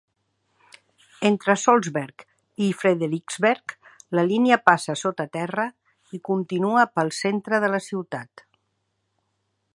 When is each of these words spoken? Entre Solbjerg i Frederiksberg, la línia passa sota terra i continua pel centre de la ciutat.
Entre 1.29 1.55
Solbjerg 1.63 2.23
i 2.67 2.71
Frederiksberg, 2.79 3.75
la 4.21 4.25
línia 4.31 4.59
passa 4.71 4.97
sota 5.05 5.29
terra 5.39 5.67
i 6.19 6.23
continua 6.31 6.87
pel 6.97 7.15
centre 7.23 7.61
de 7.67 7.71
la 7.77 7.83
ciutat. 7.91 8.47